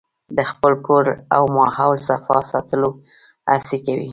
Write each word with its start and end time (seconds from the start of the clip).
د 0.37 0.39
خپل 0.51 0.73
کور 0.85 1.05
او 1.35 1.43
ماحول 1.57 1.97
صفا 2.07 2.37
ساتلو 2.51 2.89
هڅې 3.51 3.77
کوي. 3.85 4.07